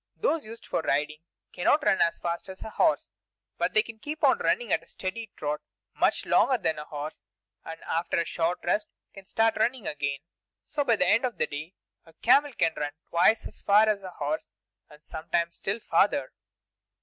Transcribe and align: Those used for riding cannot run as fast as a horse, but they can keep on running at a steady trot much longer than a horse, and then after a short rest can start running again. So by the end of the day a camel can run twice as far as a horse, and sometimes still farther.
Those 0.17 0.43
used 0.43 0.65
for 0.65 0.81
riding 0.81 1.21
cannot 1.53 1.85
run 1.85 2.01
as 2.01 2.17
fast 2.17 2.49
as 2.49 2.63
a 2.63 2.71
horse, 2.71 3.11
but 3.59 3.73
they 3.75 3.83
can 3.83 3.99
keep 3.99 4.23
on 4.23 4.39
running 4.39 4.73
at 4.73 4.81
a 4.81 4.87
steady 4.87 5.31
trot 5.37 5.61
much 5.93 6.25
longer 6.25 6.57
than 6.57 6.79
a 6.79 6.85
horse, 6.85 7.23
and 7.63 7.79
then 7.79 7.87
after 7.87 8.17
a 8.17 8.25
short 8.25 8.57
rest 8.63 8.87
can 9.13 9.25
start 9.27 9.57
running 9.57 9.85
again. 9.85 10.17
So 10.63 10.83
by 10.83 10.95
the 10.95 11.07
end 11.07 11.23
of 11.23 11.37
the 11.37 11.45
day 11.45 11.75
a 12.03 12.13
camel 12.13 12.53
can 12.53 12.73
run 12.75 12.93
twice 13.09 13.45
as 13.45 13.61
far 13.61 13.87
as 13.87 14.01
a 14.01 14.09
horse, 14.09 14.49
and 14.89 15.03
sometimes 15.03 15.57
still 15.57 15.79
farther. 15.79 16.33